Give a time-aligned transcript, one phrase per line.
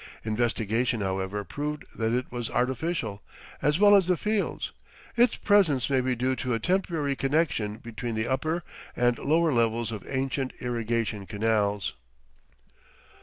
[0.25, 3.21] Investigation, however, proved that it was artificial,
[3.61, 4.71] as well as the fields.
[5.15, 8.63] Its presence may be due to a temporary connection between the upper
[8.95, 11.93] and lower levels of ancient irrigation canals.